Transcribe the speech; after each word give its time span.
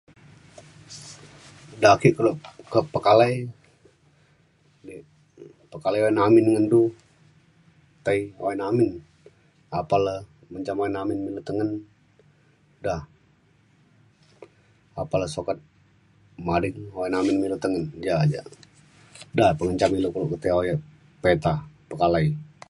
ja 1.81 1.87
ake 1.95 2.09
kelo 2.17 2.31
pe- 2.71 2.89
pekalai 2.93 3.35
pekalai 5.71 6.01
uyan 6.03 6.21
amin 6.25 6.45
ngan 6.51 6.65
du 6.73 6.81
tai 8.05 8.19
uyan 8.43 8.61
amin 8.69 8.89
apan 9.79 10.01
le 10.07 10.15
menjam 10.51 10.77
uyan 10.81 10.97
amin 11.01 11.19
de 11.37 11.41
tengen 11.47 11.69
da 12.85 12.95
apan 15.01 15.19
le 15.21 15.27
sukat 15.35 15.57
mading 16.47 16.77
uyan 16.97 17.17
amin 17.19 17.35
me 17.37 17.45
ilu 17.47 17.57
tengen 17.63 17.83
ja 18.05 18.15
jak 18.31 18.47
da 19.37 19.45
pengenjam 19.57 19.89
keluk 19.93 20.15
ilu 20.17 20.27
ke 20.31 20.37
tai 20.41 20.53
uyan 20.59 20.79
pita 21.21 21.53
pekalai 21.91 22.25